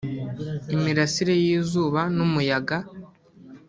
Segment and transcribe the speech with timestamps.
[0.75, 2.77] imirasire y’izuba n’umuyaga